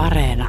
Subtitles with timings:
[0.00, 0.48] Areena.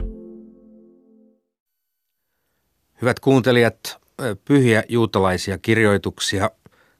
[3.01, 3.97] Hyvät kuuntelijat,
[4.45, 6.49] pyhiä juutalaisia kirjoituksia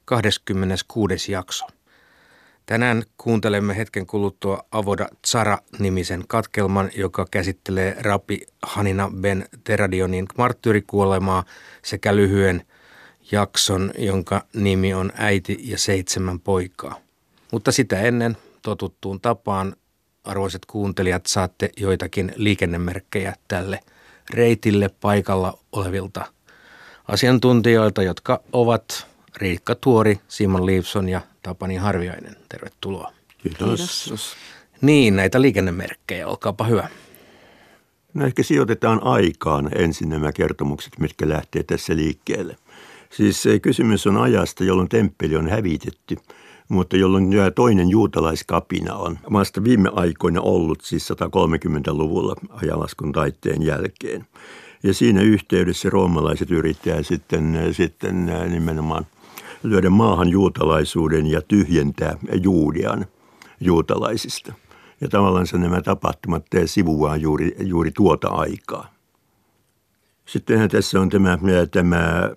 [0.05, 1.31] 26.
[1.31, 1.65] jakso.
[2.65, 11.43] Tänään kuuntelemme hetken kuluttua Avoda Tsara-nimisen katkelman, joka käsittelee Rabbi Hanina Ben Teradionin marttyyrikuolemaa
[11.81, 12.65] sekä lyhyen
[13.31, 16.95] jakson, jonka nimi on Äiti ja seitsemän poikaa.
[17.51, 19.75] Mutta sitä ennen totuttuun tapaan,
[20.23, 23.79] arvoisat kuuntelijat, saatte joitakin liikennemerkkejä tälle
[24.33, 26.25] reitille paikalla olevilta
[27.07, 32.35] asiantuntijoilta, jotka ovat Riikka Tuori, Simon Liivson ja Tapani Harviainen.
[32.49, 33.11] Tervetuloa.
[33.37, 34.03] Kiitos.
[34.03, 34.35] Kiitos.
[34.81, 36.87] Niin, näitä liikennemerkkejä, olkaapa hyvä.
[38.13, 42.55] No ehkä sijoitetaan aikaan ensin nämä kertomukset, mitkä lähtee tässä liikkeelle.
[43.09, 46.17] Siis kysymys on ajasta, jolloin temppeli on hävitetty,
[46.71, 54.27] mutta jolloin toinen juutalaiskapina on vasta viime aikoina ollut, siis 130-luvulla ajalaskun taitteen jälkeen.
[54.83, 59.07] Ja siinä yhteydessä roomalaiset yrittävät sitten, sitten nimenomaan–
[59.63, 63.05] lyödä maahan juutalaisuuden ja tyhjentää Juudian
[63.59, 64.53] juutalaisista.
[65.01, 68.93] Ja tavallaan nämä tapahtumat sivuaa juuri, juuri tuota aikaa.
[70.25, 71.37] Sittenhän tässä on tämä,
[71.71, 72.31] tämä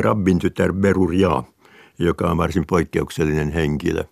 [0.00, 1.42] rabbin tytär Beruria,
[1.98, 4.04] joka on varsin poikkeuksellinen henkilö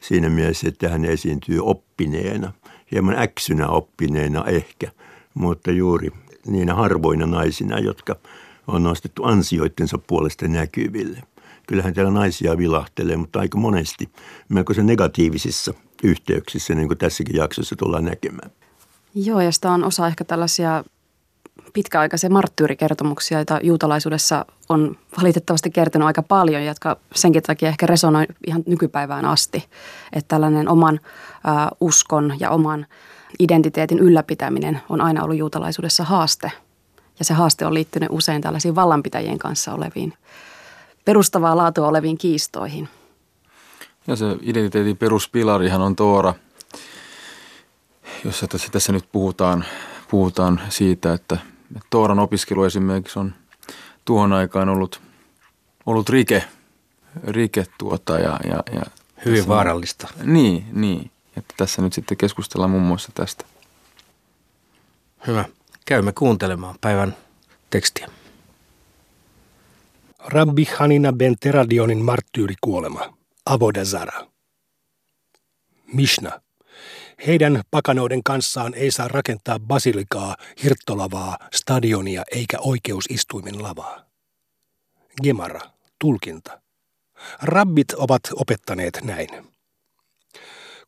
[0.00, 2.52] siinä mielessä, että hän esiintyy oppineena,
[2.92, 4.90] hieman äksynä oppineena ehkä,
[5.34, 6.10] mutta juuri
[6.46, 8.16] niinä harvoina naisina, jotka
[8.66, 11.22] on nostettu ansioittensa puolesta näkyville–
[11.66, 14.08] kyllähän täällä naisia vilahtelee, mutta aika monesti
[14.74, 18.50] se negatiivisissa yhteyksissä, niin kuin tässäkin jaksossa tullaan näkemään.
[19.14, 20.84] Joo, ja sitä on osa ehkä tällaisia
[21.76, 28.62] pitkäaikaisia marttyyrikertomuksia, joita juutalaisuudessa on valitettavasti kertynyt aika paljon, jotka senkin takia ehkä resonoi ihan
[28.66, 29.64] nykypäivään asti.
[30.12, 31.00] Että tällainen oman
[31.80, 32.86] uskon ja oman
[33.38, 36.52] identiteetin ylläpitäminen on aina ollut juutalaisuudessa haaste.
[37.18, 40.12] Ja se haaste on liittynyt usein tällaisiin vallanpitäjien kanssa oleviin
[41.04, 42.88] perustavaa laatua oleviin kiistoihin.
[44.06, 46.34] Ja se identiteetin peruspilarihan on Toora,
[48.24, 49.64] jossa tässä, tässä nyt puhutaan,
[50.10, 51.38] puhutaan siitä, että
[51.90, 53.34] Tooran opiskelu esimerkiksi on
[54.04, 55.00] tuohon aikaan ollut,
[55.86, 56.44] ollut rike,
[57.26, 58.82] rike tuota ja, ja, ja
[59.24, 60.08] Hyvin tässä, vaarallista.
[60.22, 61.10] Niin, niin.
[61.36, 63.44] Että tässä nyt sitten keskustellaan muun muassa tästä.
[65.26, 65.44] Hyvä.
[65.86, 67.16] Käymme kuuntelemaan päivän
[67.70, 68.08] tekstiä.
[70.18, 73.16] Rabbi Hanina ben Teradionin marttyyrikuolema,
[73.46, 74.26] Avodazara.
[75.92, 76.40] Mishna.
[77.26, 84.06] Heidän pakanoiden kanssaan ei saa rakentaa basilikaa, hirttolavaa, stadionia eikä oikeusistuimen lavaa.
[85.22, 85.60] Gemara.
[85.98, 86.60] Tulkinta.
[87.42, 89.28] Rabbit ovat opettaneet näin.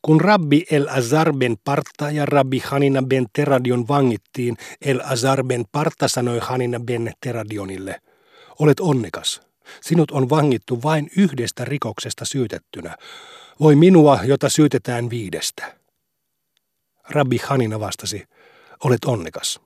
[0.02, 5.64] Kun rabbi El Azar ben Parta ja rabbi Hanina ben Teradion vangittiin, El Azar ben
[5.72, 8.00] Parta sanoi Hanina ben Teradionille–
[8.58, 9.40] Olet onnekas.
[9.80, 12.96] Sinut on vangittu vain yhdestä rikoksesta syytettynä.
[13.60, 15.77] Voi minua, jota syytetään viidestä.
[17.10, 18.24] Rabbi Hanina vastasi,
[18.84, 19.60] olet onnekas.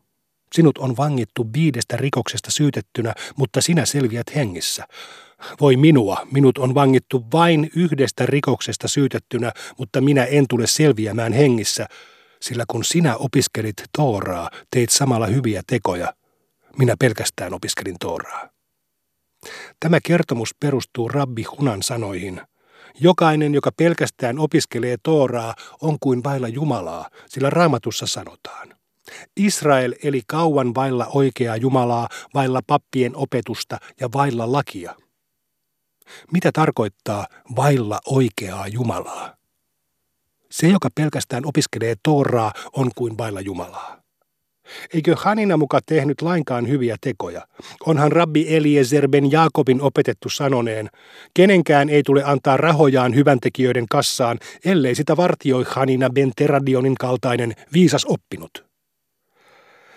[0.52, 4.86] Sinut on vangittu viidestä rikoksesta syytettynä, mutta sinä selviät hengissä.
[5.60, 11.86] Voi minua, minut on vangittu vain yhdestä rikoksesta syytettynä, mutta minä en tule selviämään hengissä,
[12.42, 16.14] sillä kun sinä opiskelit Tooraa, teit samalla hyviä tekoja.
[16.78, 18.48] Minä pelkästään opiskelin Tooraa.
[19.80, 22.40] Tämä kertomus perustuu Rabbi Hunan sanoihin.
[23.00, 28.74] Jokainen, joka pelkästään opiskelee Tooraa, on kuin vailla Jumalaa, sillä raamatussa sanotaan.
[29.36, 34.94] Israel eli kauan vailla oikeaa Jumalaa, vailla pappien opetusta ja vailla lakia.
[36.32, 37.26] Mitä tarkoittaa
[37.56, 39.36] vailla oikeaa Jumalaa?
[40.50, 44.01] Se, joka pelkästään opiskelee Tooraa, on kuin vailla Jumalaa.
[44.94, 47.46] Eikö Hanina muka tehnyt lainkaan hyviä tekoja?
[47.86, 50.90] Onhan rabbi Eliezer ben Jaakobin opetettu sanoneen,
[51.34, 58.04] kenenkään ei tule antaa rahojaan hyväntekijöiden kassaan, ellei sitä vartioi Hanina ben Teradionin kaltainen viisas
[58.04, 58.64] oppinut.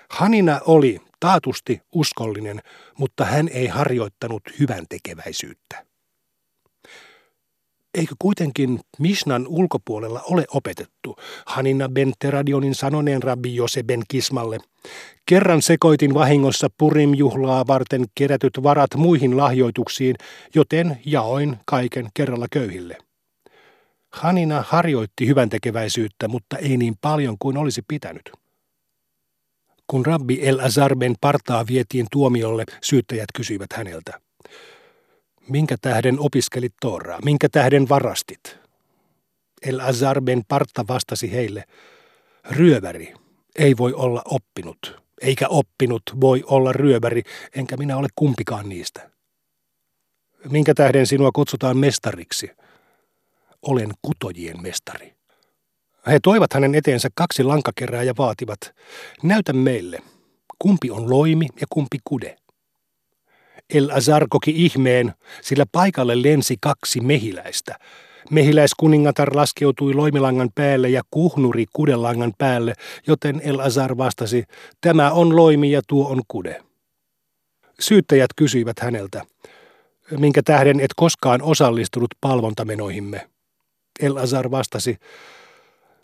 [0.09, 2.61] Hanina oli taatusti uskollinen,
[2.97, 5.85] mutta hän ei harjoittanut hyväntekeväisyyttä.
[7.95, 11.15] Eikö kuitenkin Mishnan ulkopuolella ole opetettu
[11.45, 14.57] Hanina ben Teradionin sanoneen rabbi Jose ben Kismalle?
[15.25, 20.15] Kerran sekoitin vahingossa Purim-juhlaa varten kerätyt varat muihin lahjoituksiin,
[20.55, 22.97] joten jaoin kaiken kerralla köyhille.
[24.13, 28.31] Hanina harjoitti hyvän tekeväisyyttä, mutta ei niin paljon kuin olisi pitänyt.
[29.87, 34.19] Kun rabbi El Azar ben Partaa vietiin tuomiolle, syyttäjät kysyivät häneltä.
[35.49, 37.19] Minkä tähden opiskelit Tooraa?
[37.25, 38.57] Minkä tähden varastit?
[39.61, 41.63] El Azar ben Parta vastasi heille,
[42.51, 43.13] ryöväri,
[43.55, 47.23] ei voi olla oppinut, eikä oppinut voi olla ryöväri,
[47.55, 49.11] enkä minä ole kumpikaan niistä.
[50.49, 52.49] Minkä tähden sinua kutsutaan mestariksi?
[53.61, 55.15] Olen kutojien mestari.
[56.07, 58.59] He toivat hänen eteensä kaksi lankakerää ja vaativat,
[59.23, 59.99] näytä meille,
[60.59, 62.37] kumpi on loimi ja kumpi kude.
[63.73, 67.79] El Azar koki ihmeen, sillä paikalle lensi kaksi mehiläistä.
[68.29, 72.73] Mehiläiskuningatar laskeutui loimilangan päälle ja kuhnuri kudelangan päälle,
[73.07, 74.43] joten El Azar vastasi,
[74.81, 76.63] tämä on loimi ja tuo on kude.
[77.79, 79.25] Syyttäjät kysyivät häneltä,
[80.17, 83.29] minkä tähden et koskaan osallistunut palvontamenoihimme.
[83.99, 84.97] El Azar vastasi,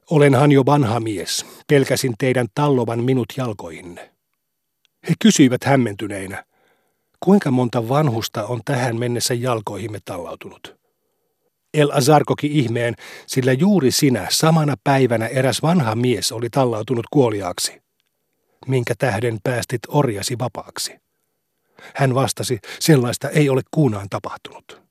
[0.10, 4.12] olenhan jo vanha mies, pelkäsin teidän tallovan minut jalkoihinne.
[5.10, 6.46] He kysyivät hämmentyneinä,
[7.24, 10.82] kuinka monta vanhusta on tähän mennessä jalkoihimme tallautunut?
[11.74, 12.96] El Azar koki ihmeen,
[13.28, 17.82] sillä juuri sinä samana päivänä eräs vanha mies oli tallautunut kuoliaaksi.
[18.68, 20.96] Minkä tähden päästit orjasi vapaaksi?
[21.96, 24.82] Hän vastasi, sellaista ei ole kuunaan tapahtunut.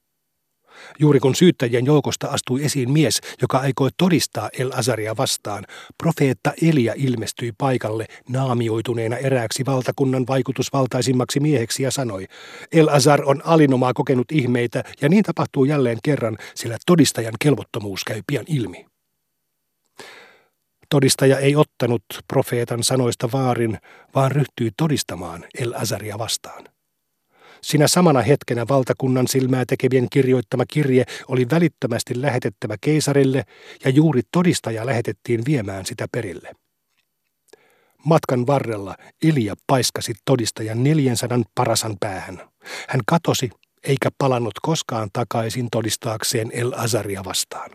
[0.98, 5.64] Juuri kun syyttäjien joukosta astui esiin mies, joka aikoi todistaa El Azaria vastaan,
[5.98, 12.26] profeetta Elia ilmestyi paikalle naamioituneena erääksi valtakunnan vaikutusvaltaisimmaksi mieheksi ja sanoi,
[12.72, 18.22] El Azar on alinomaa kokenut ihmeitä ja niin tapahtuu jälleen kerran, sillä todistajan kelvottomuus käy
[18.26, 18.86] pian ilmi.
[20.88, 23.78] Todistaja ei ottanut profeetan sanoista vaarin,
[24.14, 26.64] vaan ryhtyi todistamaan El Azaria vastaan.
[27.62, 33.44] Sinä samana hetkenä valtakunnan silmää tekevien kirjoittama kirje oli välittömästi lähetettävä keisarille
[33.84, 36.52] ja juuri todistaja lähetettiin viemään sitä perille.
[38.04, 42.40] Matkan varrella Ilja paiskasi todistajan 400 parasan päähän.
[42.88, 43.50] Hän katosi
[43.84, 47.70] eikä palannut koskaan takaisin todistaakseen El Azaria vastaan.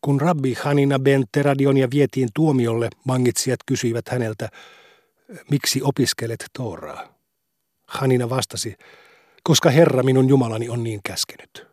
[0.00, 4.48] Kun rabbi Hanina ben Teradionia vietiin tuomiolle, vangitsijat kysyivät häneltä,
[5.50, 7.13] miksi opiskelet Tooraa?
[7.94, 8.74] Hanina vastasi,
[9.42, 11.66] koska Herra minun Jumalani on niin käskenyt.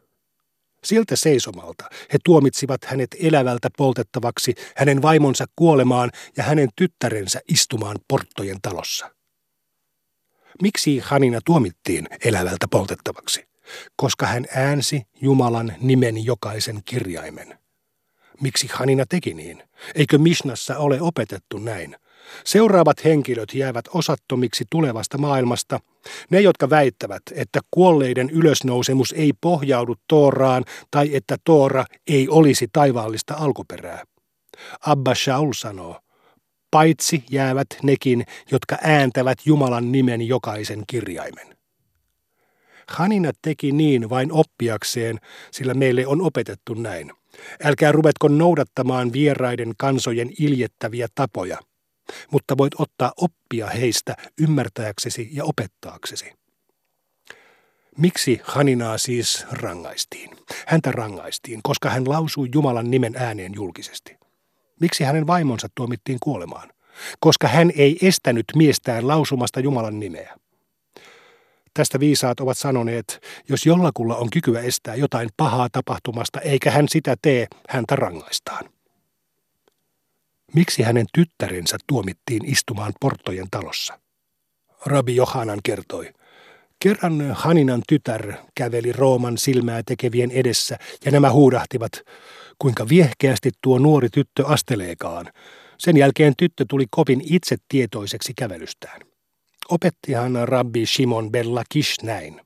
[0.84, 8.58] Siltä seisomalta he tuomitsivat hänet elävältä poltettavaksi, hänen vaimonsa kuolemaan ja hänen tyttärensä istumaan porttojen
[8.62, 9.16] talossa.
[10.62, 13.48] Miksi Hanina tuomittiin elävältä poltettavaksi?
[13.96, 17.60] Koska hän äänsi Jumalan nimen jokaisen kirjaimen.
[18.42, 19.64] Miksi Hanina teki niin?
[19.96, 21.96] Eikö Mishnassa ole opetettu näin?
[22.46, 25.80] Seuraavat henkilöt jäävät osattomiksi tulevasta maailmasta,
[26.30, 33.34] ne jotka väittävät, että kuolleiden ylösnousemus ei pohjaudu Tooraan tai että Toora ei olisi taivaallista
[33.34, 34.04] alkuperää.
[34.86, 36.00] Abba Shaul sanoo,
[36.72, 41.58] paitsi jäävät nekin, jotka ääntävät Jumalan nimen jokaisen kirjaimen.
[42.88, 45.20] Hanina teki niin vain oppiakseen,
[45.52, 47.12] sillä meille on opetettu näin.
[47.64, 51.58] Älkää ruvetko noudattamaan vieraiden kansojen iljettäviä tapoja–
[52.32, 56.34] mutta voit ottaa oppia heistä ymmärtääksesi ja opettaaksesi.
[57.98, 60.30] Miksi Haninaa siis rangaistiin?
[60.68, 64.18] Häntä rangaistiin, koska hän lausui Jumalan nimen ääneen julkisesti.
[64.80, 66.70] Miksi hänen vaimonsa tuomittiin kuolemaan?
[67.20, 70.36] Koska hän ei estänyt miestään lausumasta Jumalan nimeä.
[71.74, 73.20] Tästä viisaat ovat sanoneet,
[73.50, 78.70] jos jollakulla on kykyä estää jotain pahaa tapahtumasta eikä hän sitä tee, häntä rangaistaan.
[80.56, 84.00] Miksi hänen tyttärensä tuomittiin istumaan porttojen talossa?
[84.86, 86.14] Rabi Johanan kertoi.
[86.80, 91.92] Kerran Haninan tytär käveli Rooman silmää tekevien edessä ja nämä huudahtivat,
[92.60, 95.32] kuinka viehkeästi tuo nuori tyttö asteleekaan.
[95.78, 99.02] Sen jälkeen tyttö tuli kovin itsetietoiseksi kävelystään.
[99.70, 102.42] Opettihan rabbi Shimon Bella Kish näin.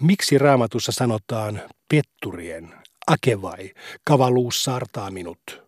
[0.00, 2.74] Miksi raamatussa sanotaan petturien,
[3.06, 3.70] akevai,
[4.04, 5.61] kavaluus saartaa minut?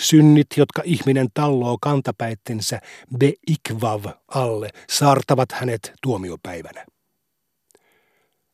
[0.00, 2.80] Synnit, jotka ihminen talloo kantapäittensä
[3.18, 6.86] beikvav alle, saartavat hänet tuomiopäivänä.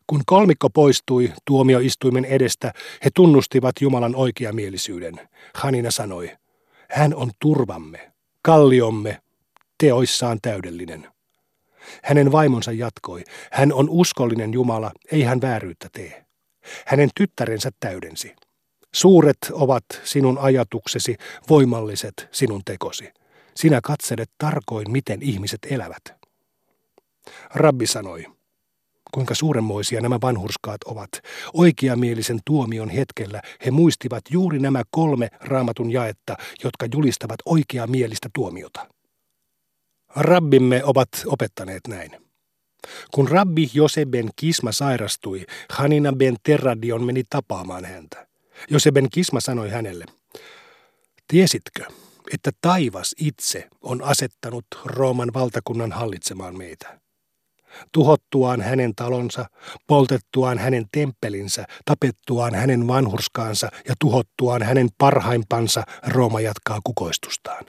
[0.07, 2.73] Kun kolmikko poistui tuomioistuimen edestä,
[3.05, 5.29] he tunnustivat Jumalan oikeamielisyyden.
[5.55, 6.37] Hanina sanoi,
[6.91, 8.13] hän on turvamme,
[8.43, 9.21] kalliomme,
[9.79, 11.09] teoissaan täydellinen.
[12.05, 16.25] Hänen vaimonsa jatkoi, hän on uskollinen Jumala, ei hän vääryyttä tee.
[16.87, 18.35] Hänen tyttärensä täydensi.
[18.97, 21.17] Suuret ovat sinun ajatuksesi,
[21.49, 23.13] voimalliset sinun tekosi.
[23.55, 26.03] Sinä katselet tarkoin, miten ihmiset elävät.
[27.55, 28.27] Rabbi sanoi,
[29.15, 31.11] kuinka suuremmoisia nämä vanhurskaat ovat.
[31.55, 38.89] Oikeamielisen tuomion hetkellä he muistivat juuri nämä kolme raamatun jaetta, jotka julistavat oikeamielistä tuomiota.
[40.17, 42.11] Rabbimme ovat opettaneet näin.
[43.15, 48.26] Kun rabbi Jose ben Kisma sairastui, Hanina ben Terradion meni tapaamaan häntä.
[48.71, 50.05] Joseben Kisma sanoi hänelle,
[51.29, 51.85] tiesitkö,
[52.33, 57.01] että taivas itse on asettanut Rooman valtakunnan hallitsemaan meitä.
[57.93, 59.47] Tuhottuaan hänen talonsa,
[59.87, 67.65] poltettuaan hänen temppelinsä, tapettuaan hänen vanhurskaansa ja tuhottuaan hänen parhaimpansa, Rooma jatkaa kukoistustaan.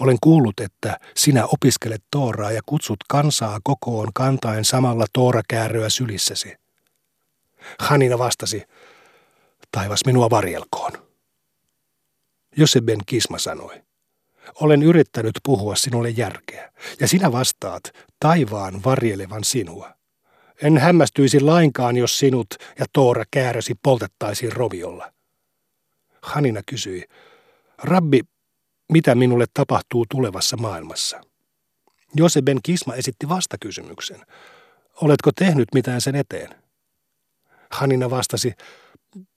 [0.00, 6.56] Olen kuullut, että sinä opiskelet Tooraa ja kutsut kansaa kokoon kantaen samalla Toora-kääröä sylissäsi.
[7.78, 8.62] Hanina vastasi,
[9.74, 10.92] taivas minua varjelkoon.
[12.56, 13.82] Joseben Kisma sanoi,
[14.54, 17.82] olen yrittänyt puhua sinulle järkeä, ja sinä vastaat
[18.20, 19.94] taivaan varjelevan sinua.
[20.62, 22.46] En hämmästyisi lainkaan, jos sinut
[22.78, 25.12] ja Toora käärösi poltettaisiin roviolla.
[26.22, 27.04] Hanina kysyi,
[27.78, 28.20] Rabbi,
[28.92, 31.20] mitä minulle tapahtuu tulevassa maailmassa?
[32.14, 34.26] Joseben Kisma esitti vastakysymyksen.
[35.00, 36.54] Oletko tehnyt mitään sen eteen?
[37.70, 38.52] Hanina vastasi,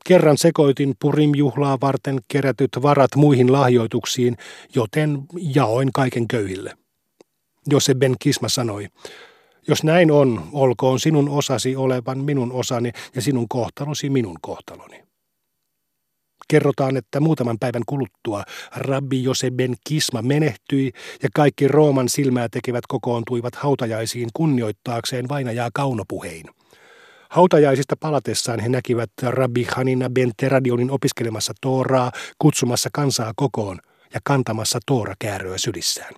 [0.07, 4.37] Kerran sekoitin Purim-juhlaa varten kerätyt varat muihin lahjoituksiin,
[4.75, 5.23] joten
[5.55, 6.77] jaoin kaiken köyhille.
[7.69, 8.87] Jose Ben Kisma sanoi,
[9.67, 15.03] jos näin on, olkoon sinun osasi olevan minun osani ja sinun kohtalosi minun kohtaloni.
[16.47, 18.43] Kerrotaan, että muutaman päivän kuluttua
[18.75, 20.91] rabbi Jose Ben Kisma menehtyi
[21.23, 26.45] ja kaikki Rooman silmää tekevät kokoontuivat hautajaisiin kunnioittaakseen vainajaa kaunopuhein.
[27.29, 33.79] Hautajaisista palatessaan he näkivät Rabbi Hanina ben Teradionin opiskelemassa Tooraa, kutsumassa kansaa kokoon
[34.13, 36.13] ja kantamassa Toora-kääröä sylissään.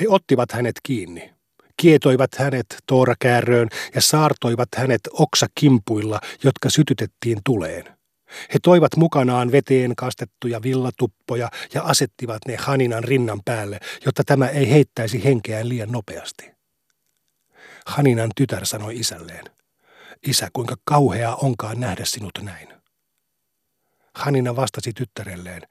[0.00, 1.34] He ottivat hänet kiinni,
[1.76, 7.84] kietoivat hänet Toora-kääröön ja saartoivat hänet oksakimpuilla, jotka sytytettiin tuleen.
[8.54, 14.70] He toivat mukanaan veteen kastettuja villatuppoja ja asettivat ne Haninan rinnan päälle, jotta tämä ei
[14.70, 16.50] heittäisi henkeään liian nopeasti.
[17.86, 19.44] Haninan tytär sanoi isälleen,
[20.26, 22.68] Isä, kuinka kauheaa onkaan nähdä sinut näin.
[24.14, 25.62] Hanina vastasi tyttärelleen.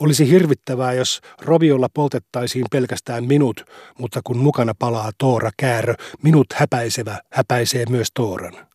[0.00, 3.64] Olisi hirvittävää, jos roviolla poltettaisiin pelkästään minut,
[3.98, 8.66] mutta kun mukana palaa Toora käärö, minut häpäisevä häpäisee myös Tooran.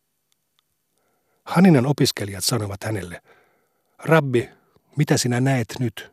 [1.44, 3.22] Haninan opiskelijat sanovat hänelle,
[3.98, 4.48] Rabbi,
[4.96, 6.12] mitä sinä näet nyt?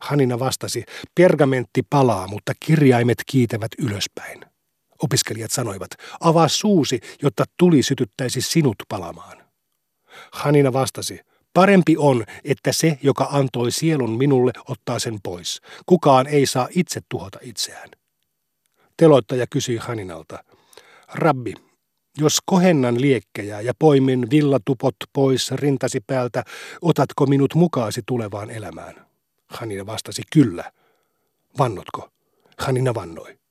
[0.00, 4.51] Hanina vastasi, pergamentti palaa, mutta kirjaimet kiitävät ylöspäin.
[5.02, 5.90] Opiskelijat sanoivat,
[6.20, 9.42] avaa suusi, jotta tuli sytyttäisi sinut palamaan.
[10.32, 11.20] Hanina vastasi,
[11.54, 15.60] parempi on, että se, joka antoi sielun minulle, ottaa sen pois.
[15.86, 17.88] Kukaan ei saa itse tuhota itseään.
[18.96, 20.44] Teloittaja kysyi Haninalta,
[21.14, 21.54] Rabbi,
[22.18, 26.44] jos kohennan liekkejä ja poimin villatupot pois rintasi päältä,
[26.82, 29.06] otatko minut mukaasi tulevaan elämään?
[29.48, 30.72] Hanina vastasi, kyllä.
[31.58, 32.08] Vannotko?
[32.58, 33.41] Hanina vannoi.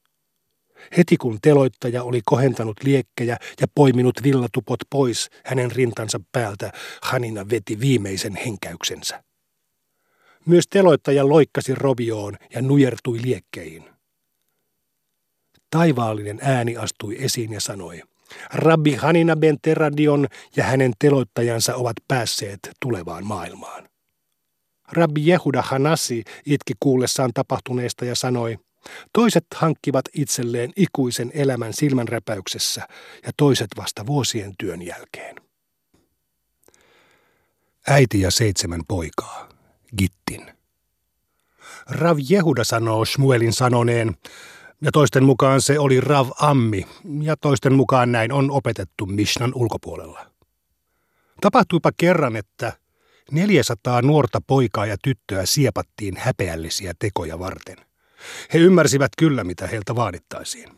[0.97, 6.71] Heti kun teloittaja oli kohentanut liekkejä ja poiminut villatupot pois hänen rintansa päältä,
[7.01, 9.23] Hanina veti viimeisen henkäyksensä.
[10.45, 13.83] Myös teloittaja loikkasi rovioon ja nujertui liekkeihin.
[15.69, 18.01] Taivaallinen ääni astui esiin ja sanoi,
[18.53, 23.89] Rabbi Hanina ben Teradion ja hänen teloittajansa ovat päässeet tulevaan maailmaan.
[24.91, 28.57] Rabbi Jehuda Hanasi itki kuullessaan tapahtuneesta ja sanoi,
[29.13, 32.88] Toiset hankkivat itselleen ikuisen elämän silmänräpäyksessä
[33.25, 35.35] ja toiset vasta vuosien työn jälkeen.
[37.88, 39.50] Äiti ja seitsemän poikaa,
[39.97, 40.53] Gittin.
[41.89, 44.15] Rav Jehuda sanoo Shmuelin sanoneen,
[44.81, 46.88] ja toisten mukaan se oli Rav Ammi,
[47.21, 50.25] ja toisten mukaan näin on opetettu Mishnan ulkopuolella.
[51.41, 52.73] Tapahtuipa kerran, että
[53.31, 57.77] 400 nuorta poikaa ja tyttöä siepattiin häpeällisiä tekoja varten–
[58.53, 60.69] he ymmärsivät kyllä, mitä heiltä vaadittaisiin.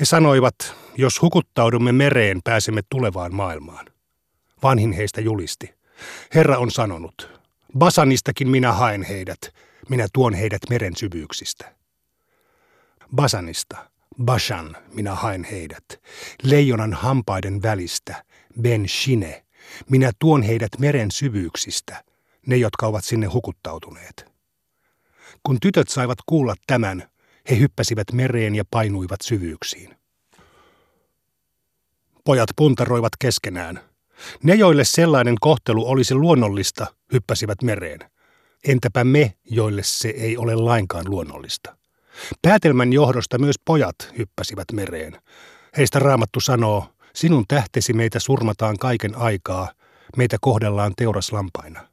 [0.00, 0.54] He sanoivat,
[0.96, 3.86] jos hukuttaudumme mereen, pääsemme tulevaan maailmaan.
[4.62, 5.74] Vanhin heistä julisti.
[6.34, 7.40] Herra on sanonut,
[7.78, 9.38] Basanistakin minä haen heidät,
[9.88, 11.74] minä tuon heidät meren syvyyksistä.
[13.14, 13.90] Basanista,
[14.24, 15.84] Bashan, minä haen heidät,
[16.42, 18.24] leijonan hampaiden välistä,
[18.60, 19.44] Ben Shine,
[19.90, 22.04] minä tuon heidät meren syvyyksistä,
[22.46, 24.37] ne jotka ovat sinne hukuttautuneet.
[25.42, 27.08] Kun tytöt saivat kuulla tämän,
[27.50, 29.96] he hyppäsivät mereen ja painuivat syvyyksiin.
[32.24, 33.80] Pojat puntaroivat keskenään.
[34.42, 38.00] Ne, joille sellainen kohtelu olisi luonnollista, hyppäsivät mereen.
[38.68, 41.76] Entäpä me, joille se ei ole lainkaan luonnollista?
[42.42, 45.20] Päätelmän johdosta myös pojat hyppäsivät mereen.
[45.76, 49.72] Heistä raamattu sanoo, sinun tähtesi meitä surmataan kaiken aikaa,
[50.16, 51.87] meitä kohdellaan teuraslampaina.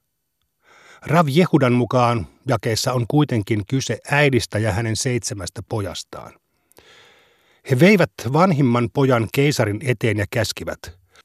[1.05, 6.33] Rav Jehudan mukaan jakeessa on kuitenkin kyse äidistä ja hänen seitsemästä pojastaan.
[7.71, 10.79] He veivät vanhimman pojan keisarin eteen ja käskivät,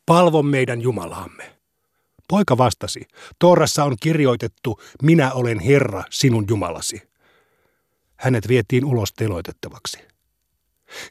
[0.06, 1.56] palvo meidän Jumalaamme.
[2.28, 3.00] Poika vastasi,
[3.38, 7.02] Toorassa on kirjoitettu, minä olen Herra, sinun Jumalasi.
[8.16, 10.09] Hänet vietiin ulos teloitettavaksi.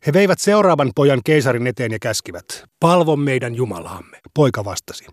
[0.06, 4.20] He veivät seuraavan pojan keisarin eteen ja käskivät, palvo meidän Jumalaamme.
[4.34, 5.06] Poika vastasi,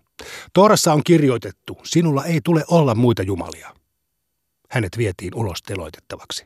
[0.53, 3.73] Toorassa on kirjoitettu, sinulla ei tule olla muita jumalia.
[4.69, 6.45] Hänet vietiin ulos teloitettavaksi.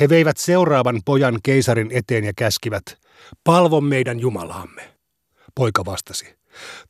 [0.00, 2.84] He veivät seuraavan pojan keisarin eteen ja käskivät,
[3.44, 4.94] palvo meidän Jumalaamme.
[5.54, 6.36] Poika vastasi,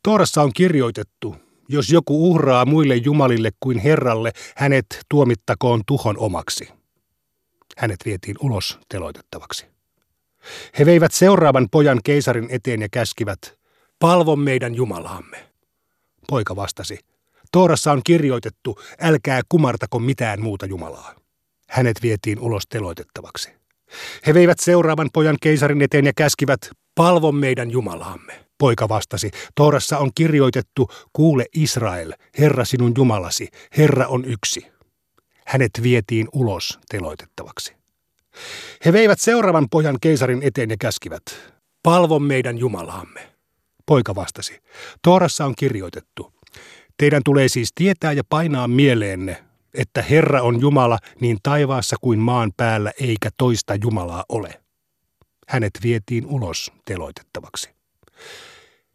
[0.02, 1.36] Toorassa on kirjoitettu,
[1.68, 6.68] jos joku uhraa muille jumalille kuin Herralle, hänet tuomittakoon tuhon omaksi.
[7.76, 9.73] Hänet vietiin ulos teloitettavaksi.
[10.78, 13.58] He veivät seuraavan pojan keisarin eteen ja käskivät,
[13.98, 15.50] palvo meidän Jumalaamme.
[16.28, 16.98] Poika vastasi,
[17.52, 21.14] Toorassa on kirjoitettu, älkää kumartako mitään muuta Jumalaa.
[21.68, 23.50] Hänet vietiin ulos teloitettavaksi.
[24.26, 28.44] He veivät seuraavan pojan keisarin eteen ja käskivät, palvo meidän Jumalaamme.
[28.58, 34.66] Poika vastasi, Toorassa on kirjoitettu, kuule Israel, Herra sinun Jumalasi, Herra on yksi.
[35.46, 37.73] Hänet vietiin ulos teloitettavaksi.
[38.84, 41.22] He veivät seuraavan pojan keisarin eteen ja käskivät,
[41.82, 43.34] palvo meidän Jumalaamme.
[43.86, 44.62] Poika vastasi,
[45.02, 46.32] Toorassa on kirjoitettu,
[46.96, 52.52] teidän tulee siis tietää ja painaa mieleenne, että Herra on Jumala niin taivaassa kuin maan
[52.56, 54.60] päällä eikä toista Jumalaa ole.
[55.48, 57.70] Hänet vietiin ulos teloitettavaksi.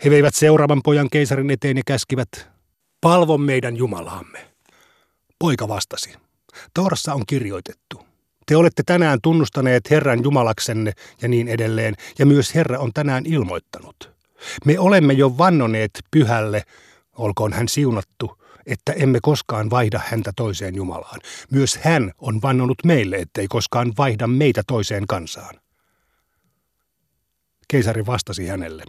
[0.06, 2.50] He veivät seuraavan pojan keisarin eteen ja käskivät,
[3.02, 4.52] palvo meidän Jumalaamme.
[5.40, 6.14] Poika vastasi,
[6.74, 8.09] Toorassa on kirjoitettu,
[8.50, 14.12] te olette tänään tunnustaneet Herran Jumalaksenne ja niin edelleen, ja myös Herra on tänään ilmoittanut.
[14.66, 16.64] Me olemme jo vannoneet pyhälle,
[17.18, 21.20] olkoon hän siunattu, että emme koskaan vaihda häntä toiseen Jumalaan.
[21.52, 25.56] Myös hän on vannonut meille, ettei koskaan vaihda meitä toiseen kansaan.
[27.68, 28.84] Keisari vastasi hänelle.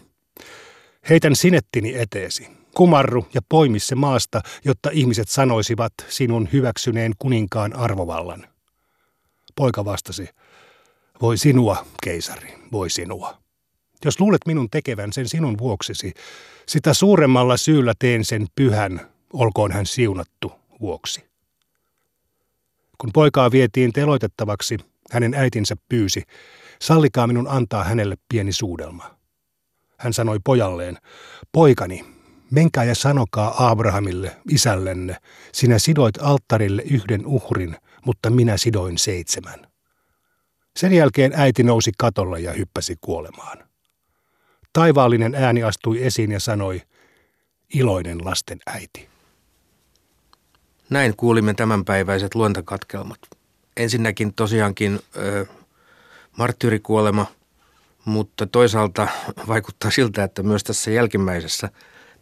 [1.09, 2.49] Heitän sinettini eteesi.
[2.75, 8.50] Kumarru ja poimi se maasta, jotta ihmiset sanoisivat sinun hyväksyneen kuninkaan arvovallan.
[9.57, 10.29] Poika vastasi,
[11.23, 13.39] voi sinua, keisari, voi sinua.
[14.05, 16.13] Jos luulet minun tekevän sen sinun vuoksesi,
[16.67, 19.01] sitä suuremmalla syyllä teen sen pyhän,
[19.33, 21.31] olkoon hän siunattu vuoksi.
[22.99, 24.79] Kun poikaa vietiin teloitettavaksi,
[25.11, 26.23] hänen äitinsä pyysi,
[26.83, 29.17] sallikaa minun antaa hänelle pieni suudelma.
[29.99, 30.99] Hän sanoi pojalleen,
[31.53, 32.05] poikani,
[32.51, 35.17] menkää ja sanokaa Abrahamille, isällenne,
[35.53, 39.67] sinä sidoit alttarille yhden uhrin, mutta minä sidoin seitsemän.
[40.77, 43.59] Sen jälkeen äiti nousi katolle ja hyppäsi kuolemaan.
[44.73, 46.83] Taivaallinen ääni astui esiin ja sanoi,
[47.75, 49.09] iloinen lasten äiti.
[50.91, 53.19] Näin kuulimme tämänpäiväiset luontakatkelmat.
[53.77, 55.47] Ensinnäkin tosiaankin ö,
[56.39, 57.27] marttyyrikuolema,
[58.05, 59.09] mutta toisaalta
[59.49, 61.69] vaikuttaa siltä, että myös tässä jälkimmäisessä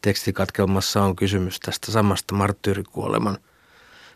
[0.03, 3.39] tekstikatkelmassa on kysymys tästä samasta marttyyrikuoleman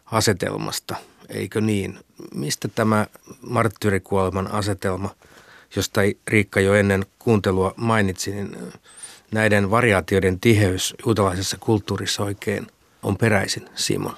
[0.05, 0.97] asetelmasta,
[1.29, 1.99] eikö niin?
[2.35, 3.07] Mistä tämä
[3.41, 5.11] marttyyrikuoleman asetelma,
[5.77, 8.57] josta Riikka jo ennen kuuntelua mainitsi, niin
[9.33, 12.67] näiden variaatioiden tiheys juutalaisessa kulttuurissa oikein
[13.03, 14.17] on peräisin, Simon?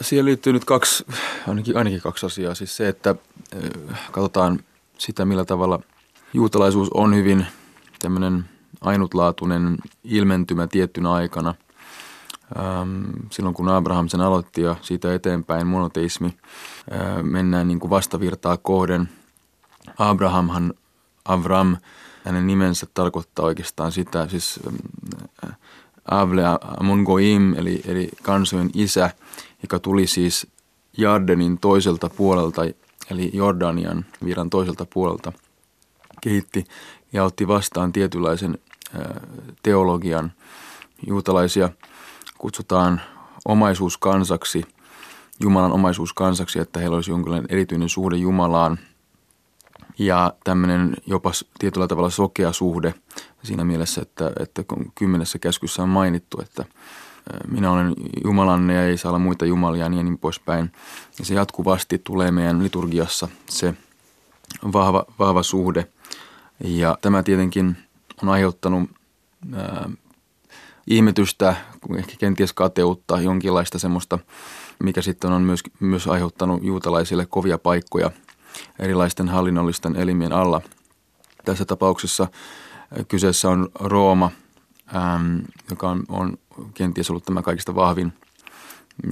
[0.00, 1.06] Siihen liittyy nyt kaksi,
[1.48, 2.54] ainakin, ainakin kaksi asiaa.
[2.54, 3.14] Siis se, että
[4.12, 4.60] katsotaan
[4.98, 5.80] sitä, millä tavalla
[6.32, 7.46] juutalaisuus on hyvin
[7.98, 8.44] tämmöinen
[8.80, 11.54] ainutlaatuinen ilmentymä tiettynä aikana.
[13.30, 16.36] Silloin kun Abraham sen aloitti ja siitä eteenpäin monoteismi
[17.22, 19.08] mennään niin kuin vastavirtaa kohden.
[19.98, 20.74] Abrahamhan,
[21.24, 21.76] Avram,
[22.24, 24.60] hänen nimensä tarkoittaa oikeastaan sitä, siis
[26.10, 26.42] Avle
[26.82, 29.10] Mongoim, eli, eli kansojen isä,
[29.62, 30.46] joka tuli siis
[30.98, 32.62] Jardenin toiselta puolelta,
[33.10, 35.32] eli Jordanian viran toiselta puolelta,
[36.20, 36.64] kehitti
[37.12, 38.58] ja otti vastaan tietynlaisen
[39.62, 40.32] teologian.
[41.06, 41.70] Juutalaisia
[42.38, 43.00] kutsutaan
[43.44, 44.64] omaisuuskansaksi,
[45.40, 48.78] Jumalan omaisuuskansaksi, että heillä olisi jonkinlainen erityinen suhde Jumalaan
[49.98, 52.94] ja tämmöinen jopa tietyllä tavalla sokea suhde
[53.42, 56.64] siinä mielessä, että, että kymmenessä käskyssä on mainittu, että
[57.50, 60.72] minä olen Jumalanne ja ei saa olla muita jumalia ja niin poispäin.
[61.18, 63.74] Ja se jatkuvasti tulee meidän liturgiassa se
[64.72, 65.86] vahva, vahva suhde.
[66.64, 67.76] Ja tämä tietenkin
[68.22, 68.90] on aiheuttanut
[70.88, 71.56] ihmetystä,
[71.96, 74.18] ehkä kenties kateutta, jonkinlaista semmoista,
[74.82, 78.10] mikä sitten on myös, myös aiheuttanut juutalaisille kovia paikkoja
[78.78, 80.60] erilaisten hallinnollisten elimien alla.
[81.44, 82.28] Tässä tapauksessa
[83.08, 84.30] kyseessä on Rooma,
[84.96, 86.38] äm, joka on, on
[86.74, 88.12] kenties ollut tämä kaikista vahvin,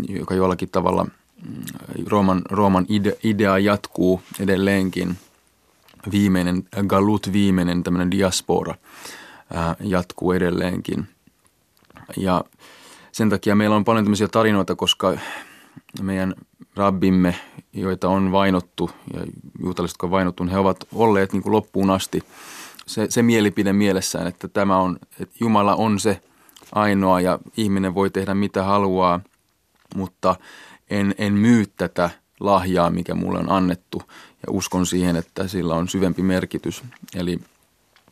[0.09, 1.65] joka jollakin tavalla mm,
[2.07, 5.17] Rooman, Rooman ide, idea jatkuu edelleenkin.
[6.13, 8.75] Viimeinen, Galut viimeinen tämmöinen diaspora
[9.55, 11.09] ää, jatkuu edelleenkin.
[12.17, 12.45] Ja
[13.13, 15.19] sen takia meillä on paljon tämmöisiä tarinoita, koska
[16.03, 16.35] meidän
[16.77, 17.35] rabbimme,
[17.73, 19.21] joita on vainottu ja
[19.63, 22.23] juutalaiset, jotka on vainottu, niin he ovat olleet niin kuin loppuun asti
[22.87, 26.21] se, se mielipide mielessään, että tämä on, että Jumala on se
[26.73, 29.21] ainoa ja ihminen voi tehdä mitä haluaa,
[29.95, 30.37] mutta
[30.91, 34.03] en, en myy tätä lahjaa, mikä mulle on annettu
[34.47, 36.83] ja uskon siihen, että sillä on syvempi merkitys.
[37.15, 37.41] Eli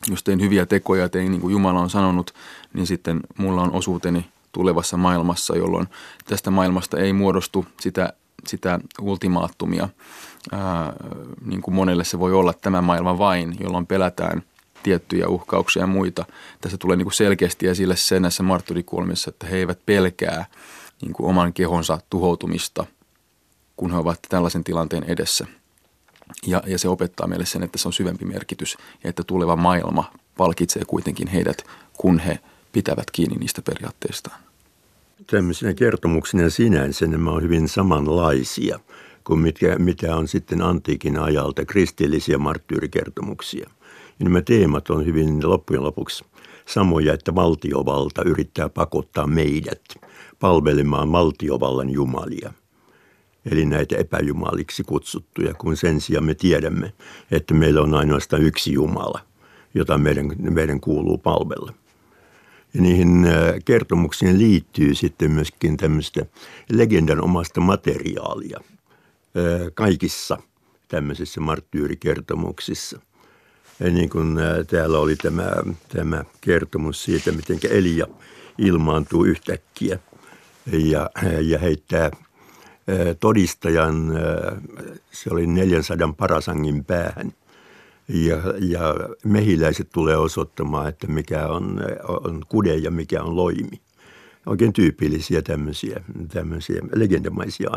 [0.09, 2.33] jos tein hyviä tekoja ja tein niin kuin Jumala on sanonut,
[2.73, 5.87] niin sitten mulla on osuuteni tulevassa maailmassa, jolloin
[6.25, 8.13] tästä maailmasta ei muodostu sitä,
[8.47, 9.89] sitä ultimaattumia,
[10.51, 10.93] ää,
[11.45, 14.43] niin kuin monelle se voi olla tämä maailma vain, jolloin pelätään
[14.83, 16.25] tiettyjä uhkauksia ja muita.
[16.61, 20.45] Tässä tulee niin kuin selkeästi esille se näissä martyrikuolemissa, että he eivät pelkää
[21.01, 22.85] niin kuin oman kehonsa tuhoutumista,
[23.77, 25.45] kun he ovat tällaisen tilanteen edessä.
[26.47, 30.11] Ja, ja se opettaa meille sen, että se on syvempi merkitys ja että tuleva maailma
[30.37, 31.57] palkitsee kuitenkin heidät,
[31.97, 32.39] kun he
[32.71, 34.39] pitävät kiinni niistä periaatteistaan.
[35.27, 38.79] Tämmöisenä kertomuksena sinänsä nämä on hyvin samanlaisia
[39.23, 43.69] kuin mitkä, mitä on sitten antiikin ajalta kristillisiä marttyyrikertomuksia.
[44.19, 46.25] Ja nämä teemat on hyvin loppujen lopuksi
[46.65, 49.81] samoja, että valtiovalta yrittää pakottaa meidät
[50.39, 52.53] palvelemaan valtiovallan jumalia–
[53.51, 56.93] eli näitä epäjumaliksi kutsuttuja, kun sen sijaan me tiedämme,
[57.31, 59.19] että meillä on ainoastaan yksi Jumala,
[59.73, 61.73] jota meidän, meidän kuuluu palvella.
[62.73, 63.27] Ja niihin
[63.65, 66.25] kertomuksiin liittyy sitten myöskin tämmöistä
[66.71, 68.59] legendan omasta materiaalia
[69.73, 70.37] kaikissa
[70.87, 72.99] tämmöisissä marttyyrikertomuksissa.
[73.79, 75.51] Ja niin kuin täällä oli tämä,
[75.87, 78.07] tämä kertomus siitä, miten Elia
[78.57, 79.99] ilmaantuu yhtäkkiä
[80.71, 81.09] ja,
[81.41, 82.11] ja heittää
[83.19, 84.13] todistajan,
[85.11, 87.33] se oli 400 parasangin päähän.
[88.07, 93.81] Ja, ja mehiläiset tulee osoittamaan, että mikä on, on kude ja mikä on loimi.
[94.45, 97.69] Oikein tyypillisiä tämmöisiä, tämmöisiä legendamaisia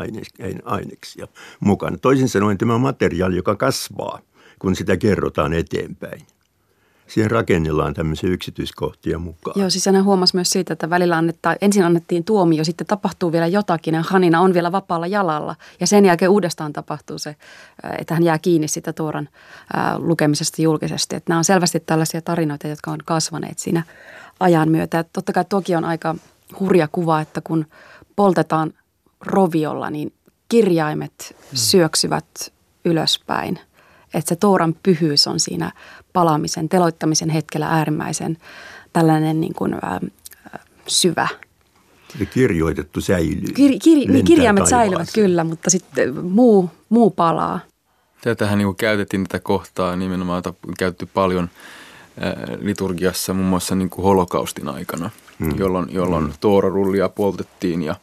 [0.65, 1.27] aineksia
[1.59, 1.97] mukana.
[1.97, 4.19] Toisin sanoen tämä materiaali, joka kasvaa,
[4.59, 6.21] kun sitä kerrotaan eteenpäin
[7.09, 9.59] siihen rakennellaan tämmöisiä yksityiskohtia mukaan.
[9.59, 13.47] Joo, siis hän huomasi myös siitä, että välillä annettaan, ensin annettiin tuomio, sitten tapahtuu vielä
[13.47, 15.55] jotakin ja Hanina on vielä vapaalla jalalla.
[15.79, 19.29] Ja sen jälkeen uudestaan tapahtuu se, äh, että hän jää kiinni sitä Tuoran
[19.77, 21.15] äh, lukemisesta julkisesti.
[21.15, 23.83] Että nämä on selvästi tällaisia tarinoita, jotka on kasvaneet siinä
[24.39, 24.99] ajan myötä.
[24.99, 26.15] Että totta kai toki on aika
[26.59, 27.65] hurja kuva, että kun
[28.15, 28.73] poltetaan
[29.21, 30.13] roviolla, niin
[30.49, 31.57] kirjaimet hmm.
[31.57, 32.53] syöksyvät
[32.85, 33.59] ylöspäin–
[34.13, 35.71] että se Tooran pyhyys on siinä
[36.13, 38.37] palaamisen, teloittamisen hetkellä äärimmäisen
[38.93, 39.99] tällainen niin kuin, ä,
[40.87, 41.27] syvä.
[42.19, 43.53] Ja kirjoitettu säilyy.
[43.53, 47.59] Kir, kir, niin kirjaimet säilyvät kyllä, mutta sitten muu, muu palaa.
[48.21, 51.49] Tätähän niin käytettiin tätä kohtaa nimenomaan, on käytetty paljon
[52.61, 55.59] liturgiassa muun muassa niin kuin holokaustin aikana, hmm.
[55.59, 56.33] jolloin, jolloin hmm.
[56.39, 57.95] toorarullia poltettiin ja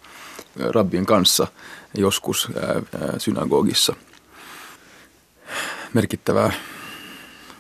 [0.56, 1.46] rabbien kanssa
[1.94, 2.48] joskus
[3.18, 3.94] synagogissa–
[5.96, 6.52] merkittävää.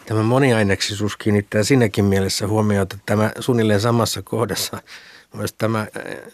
[0.06, 4.82] Tämä moniaineksisuus kiinnittää sinnekin mielessä huomiota, että tämä suunnilleen samassa kohdassa
[5.36, 5.86] myös tämä äh,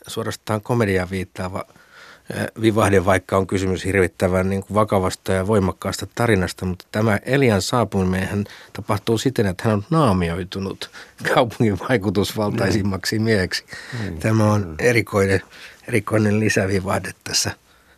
[0.07, 6.67] suorastaan komediaan viittaava äh, vivahde, vaikka on kysymys hirvittävän niin kuin vakavasta ja voimakkaasta tarinasta,
[6.67, 10.91] mutta tämä Elian saapuminen tapahtuu siten, että hän on naamioitunut
[11.35, 13.65] kaupungin vaikutusvaltaisimmaksi mieheksi.
[14.03, 14.19] Mm.
[14.19, 15.43] Tämä on erikoinen,
[15.88, 17.51] erikoinen lisävivahde tässä,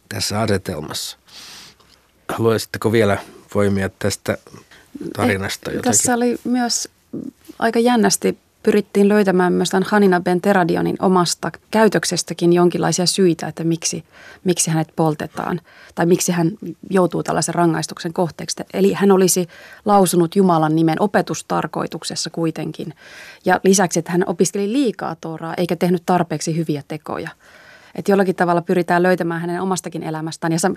[0.08, 1.18] tässä asetelmassa.
[2.28, 3.18] Haluaisitteko vielä
[3.54, 4.38] voimia tästä
[5.16, 5.92] tarinasta jotakin?
[5.92, 6.88] Tässä oli myös
[7.58, 14.04] aika jännästi pyrittiin löytämään myös tämän Hanina Ben Teradionin omasta käytöksestäkin jonkinlaisia syitä, että miksi,
[14.44, 15.60] miksi hänet poltetaan
[15.94, 16.50] tai miksi hän
[16.90, 18.56] joutuu tällaisen rangaistuksen kohteeksi.
[18.74, 19.48] Eli hän olisi
[19.84, 22.94] lausunut Jumalan nimen opetustarkoituksessa kuitenkin.
[23.44, 27.28] Ja lisäksi, että hän opiskeli liikaa Tooraa eikä tehnyt tarpeeksi hyviä tekoja–
[27.94, 30.70] että jollakin tavalla pyritään löytämään hänen omastakin elämästään ja se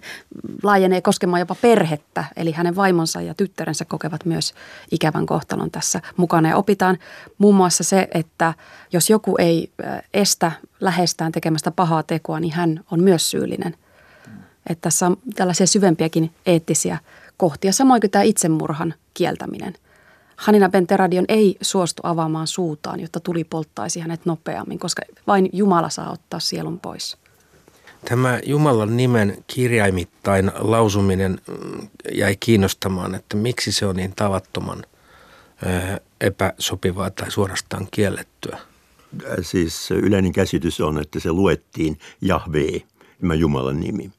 [0.63, 2.23] laajenee koskemaan jopa perhettä.
[2.35, 4.53] Eli hänen vaimonsa ja tyttärensä kokevat myös
[4.91, 6.49] ikävän kohtalon tässä mukana.
[6.49, 6.97] Ja opitaan
[7.37, 8.53] muun muassa se, että
[8.93, 9.71] jos joku ei
[10.13, 13.75] estä lähestään tekemästä pahaa tekoa, niin hän on myös syyllinen.
[14.69, 16.97] Että tässä on tällaisia syvempiäkin eettisiä
[17.37, 19.73] kohtia, samoin kuin tämä itsemurhan kieltäminen–
[20.37, 26.11] Hanina Benteradion ei suostu avaamaan suutaan, jotta tuli polttaisi hänet nopeammin, koska vain Jumala saa
[26.11, 27.17] ottaa sielun pois.
[28.05, 34.83] Tämä Jumalan nimen kirjaimittain lausuminen mm, jäi kiinnostamaan, että miksi se on niin tavattoman
[36.21, 38.57] epäsopivaa tai suorastaan kiellettyä.
[39.41, 42.81] Siis yleinen käsitys on, että se luettiin Jahve,
[43.21, 44.11] tämä Jumalan nimi.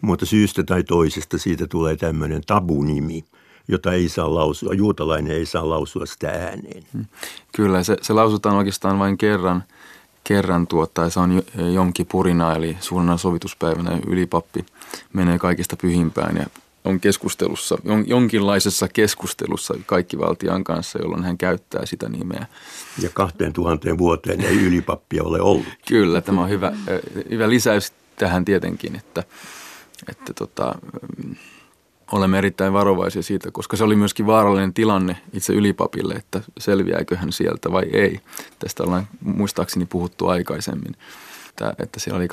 [0.00, 3.24] Mutta syystä tai toisesta siitä tulee tämmöinen tabunimi–
[3.70, 4.74] jota ei saa lausua.
[4.74, 6.82] Juutalainen ei saa lausua sitä ääneen.
[6.92, 7.04] Hmm.
[7.52, 9.64] Kyllä, se, se lausutaan oikeastaan vain kerran
[10.24, 11.42] kerran tuota, se on
[11.74, 14.66] jonkin purina, eli suunnan sovituspäivänä ylipappi
[15.12, 16.46] menee kaikista pyhimpään ja
[16.84, 22.46] on keskustelussa, jonkinlaisessa keskustelussa kaikki valtian kanssa, jolloin hän käyttää sitä nimeä.
[23.02, 25.66] Ja kahteen tuhanteen vuoteen ei ylipappia ole ollut.
[25.88, 26.72] Kyllä, tämä on hyvä,
[27.30, 29.24] hyvä lisäys tähän tietenkin, että,
[30.08, 30.74] että tota,
[32.12, 37.32] olemme erittäin varovaisia siitä, koska se oli myöskin vaarallinen tilanne itse ylipapille, että selviääkö hän
[37.32, 38.20] sieltä vai ei.
[38.58, 40.96] Tästä ollaan muistaakseni puhuttu aikaisemmin,
[41.48, 42.28] että, että siellä oli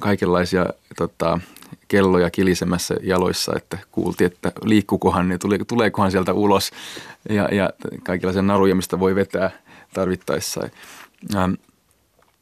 [0.00, 1.40] kaikenlaisia tota,
[1.88, 6.70] kelloja kilisemässä jaloissa, että kuultiin, että liikkukohan ne, tuleekohan sieltä ulos
[7.28, 7.70] ja, ja
[8.02, 9.50] kaikenlaisia naruja, mistä voi vetää
[9.94, 10.68] tarvittaessa.
[11.36, 11.52] Ähm,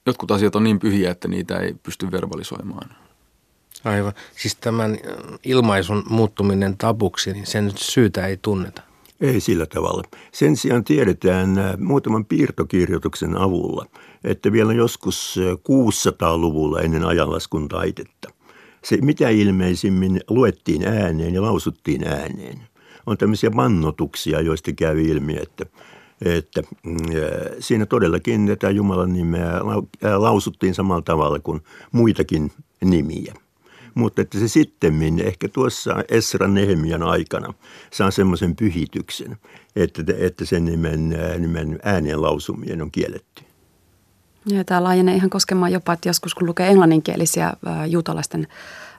[0.07, 3.02] jotkut asiat on niin pyhiä, että niitä ei pysty verbalisoimaan.
[3.85, 4.13] Aivan.
[4.37, 4.99] Siis tämän
[5.45, 8.83] ilmaisun muuttuminen tabuksi, niin sen syytä ei tunneta.
[9.21, 10.03] Ei sillä tavalla.
[10.33, 13.87] Sen sijaan tiedetään muutaman piirtokirjoituksen avulla,
[14.25, 18.29] että vielä joskus 600-luvulla äh, ennen ajanlaskun taitetta
[18.85, 22.59] se mitä ilmeisimmin luettiin ääneen ja lausuttiin ääneen.
[23.07, 25.67] On tämmöisiä vannotuksia, joista käy ilmi, että,
[26.25, 26.97] että mm,
[27.59, 29.61] siinä todellakin tätä Jumalan nimeä
[30.17, 31.61] lausuttiin samalla tavalla kuin
[31.93, 32.53] muitakin
[32.85, 33.35] nimiä
[33.95, 37.55] mutta että se sitten ehkä tuossa Esra Nehemian aikana
[37.91, 39.37] saa semmoisen pyhityksen,
[39.77, 43.43] että, että sen nimen, nimen ääneen lausumien on kielletty.
[44.47, 47.53] Ja tämä laajenee ihan koskemaan jopa, että joskus kun lukee englanninkielisiä
[47.89, 48.49] juutalaisten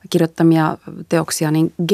[0.09, 0.77] kirjoittamia
[1.09, 1.91] teoksia, niin G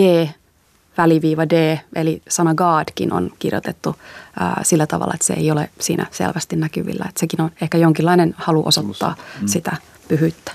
[0.98, 3.96] väliviiva D, eli sana Godkin on kirjoitettu
[4.40, 7.06] ää, sillä tavalla, että se ei ole siinä selvästi näkyvillä.
[7.10, 9.48] Että sekin on ehkä jonkinlainen halu osoittaa mm.
[9.48, 10.52] sitä pyhyyttä.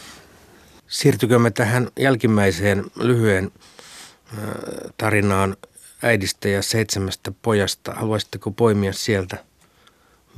[0.94, 3.50] Siirtykö me tähän jälkimmäiseen lyhyen
[4.96, 5.57] tarinaan
[6.02, 7.92] äidistä ja seitsemästä pojasta?
[7.92, 9.44] Haluaisitteko poimia sieltä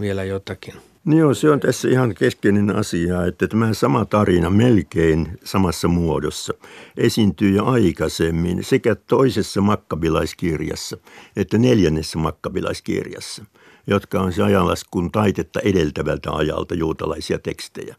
[0.00, 0.74] vielä jotakin?
[1.04, 6.54] Niin joo, se on tässä ihan keskeinen asia, että tämä sama tarina melkein samassa muodossa
[6.96, 10.96] esiintyy jo aikaisemmin sekä toisessa makkabilaiskirjassa
[11.36, 13.44] että neljännessä makkabilaiskirjassa,
[13.86, 17.96] jotka on se ajanlaskun taitetta edeltävältä ajalta juutalaisia tekstejä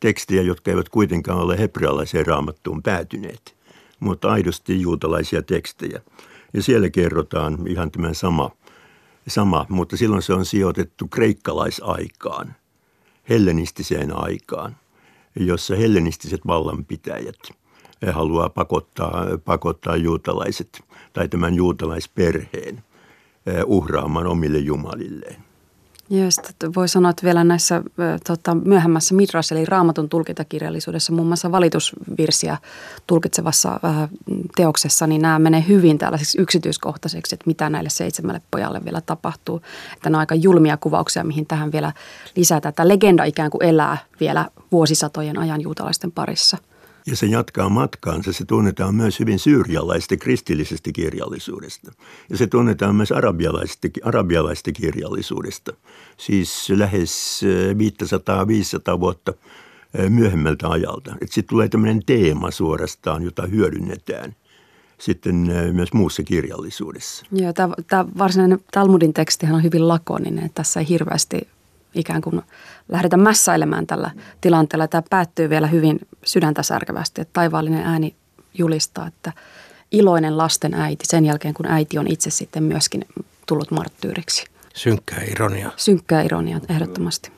[0.00, 3.56] tekstejä, jotka eivät kuitenkaan ole hebrealaiseen raamattuun päätyneet,
[4.00, 6.00] mutta aidosti juutalaisia tekstejä.
[6.54, 8.50] Ja siellä kerrotaan ihan tämä sama,
[9.28, 12.54] sama, mutta silloin se on sijoitettu kreikkalaisaikaan,
[13.28, 14.76] hellenistiseen aikaan,
[15.36, 17.38] jossa hellenistiset vallanpitäjät
[18.12, 22.84] haluaa pakottaa, pakottaa juutalaiset tai tämän juutalaisperheen
[23.66, 25.49] uhraamaan omille jumalilleen.
[26.10, 26.28] Joo,
[26.76, 27.82] voi sanoa, että vielä näissä
[28.26, 32.56] tota, myöhemmässä Midras, eli raamatun tulkintakirjallisuudessa, muun muassa valitusvirsiä
[33.06, 34.08] tulkitsevassa äh,
[34.56, 39.56] teoksessa, niin nämä menee hyvin tällaisiksi yksityiskohtaiseksi, että mitä näille seitsemälle pojalle vielä tapahtuu.
[39.92, 41.92] Että nämä on aika julmia kuvauksia, mihin tähän vielä
[42.36, 42.74] lisätään.
[42.74, 46.58] Tämä legenda ikään kuin elää vielä vuosisatojen ajan juutalaisten parissa–
[47.06, 48.32] ja se jatkaa matkaansa.
[48.32, 51.92] Se tunnetaan myös hyvin syyrialaisesta kristillisestä kirjallisuudesta.
[52.30, 55.72] Ja se tunnetaan myös arabialaisesta, arabialaisesta kirjallisuudesta.
[56.16, 57.42] Siis lähes
[58.90, 59.32] 500-500 äh, vuotta
[59.98, 61.14] äh, myöhemmältä ajalta.
[61.20, 64.34] Sitten tulee tämmöinen teema suorastaan, jota hyödynnetään
[64.98, 67.26] sitten äh, myös muussa kirjallisuudessa.
[67.32, 70.50] Joo, tämä, tämä varsinainen Talmudin tekstihan on hyvin lakoninen.
[70.54, 71.48] Tässä ei hirveästi
[71.94, 72.42] ikään kuin
[72.88, 74.88] lähdetä mässäilemään tällä tilanteella.
[74.88, 78.14] Tämä päättyy vielä hyvin sydäntä särkevästi, että taivaallinen ääni
[78.54, 79.32] julistaa, että
[79.92, 83.04] iloinen lasten äiti sen jälkeen, kun äiti on itse sitten myöskin
[83.46, 84.44] tullut marttyyriksi.
[84.74, 85.70] Synkkää ironia.
[85.76, 87.32] Synkkää ironia, ehdottomasti.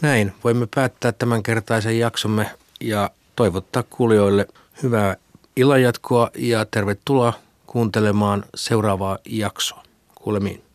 [0.00, 4.46] Näin, voimme päättää tämänkertaisen jaksomme ja toivottaa kuulijoille
[4.82, 5.16] hyvää
[5.56, 7.32] illanjatkoa ja tervetuloa
[7.66, 9.82] kuuntelemaan seuraavaa jaksoa.
[10.14, 10.65] Kuulemiin.